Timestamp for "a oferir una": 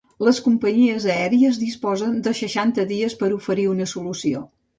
3.31-3.89